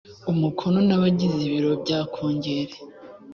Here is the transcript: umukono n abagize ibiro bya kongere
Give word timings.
umukono 0.31 0.77
n 0.87 0.91
abagize 0.97 1.37
ibiro 1.47 1.71
bya 1.83 1.99
kongere 2.13 2.73